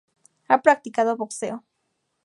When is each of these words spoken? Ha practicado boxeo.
Ha 0.49 0.59
practicado 0.63 1.15
boxeo. 1.15 1.57